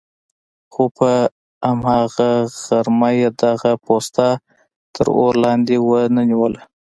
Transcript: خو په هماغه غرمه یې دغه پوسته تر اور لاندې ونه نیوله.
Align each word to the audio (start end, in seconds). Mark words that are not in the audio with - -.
خو 0.73 0.83
په 0.97 1.11
هماغه 1.69 2.29
غرمه 2.65 3.09
یې 3.19 3.29
دغه 3.43 3.71
پوسته 3.85 4.27
تر 4.93 5.07
اور 5.19 5.33
لاندې 5.43 5.75
ونه 5.79 6.21
نیوله. 6.29 6.61